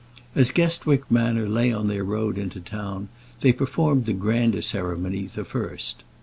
As 0.33 0.49
Guestwick 0.51 1.03
Manor 1.11 1.47
lay 1.47 1.71
on 1.71 1.87
their 1.87 2.03
road 2.03 2.39
into 2.39 2.57
the 2.59 2.67
town, 2.67 3.09
they 3.41 3.51
performed 3.53 4.07
the 4.07 4.13
grander 4.13 4.63
ceremony 4.63 5.27
the 5.27 5.45
first. 5.45 6.03